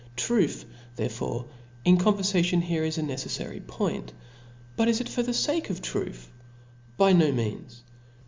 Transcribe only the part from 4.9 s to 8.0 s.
it for the fake of truth? by no means.